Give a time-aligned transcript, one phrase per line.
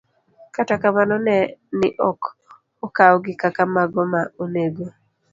[0.55, 1.37] Kata kamano, ne
[1.79, 2.21] ni ok
[2.85, 4.85] okawgi kaka mago ma onego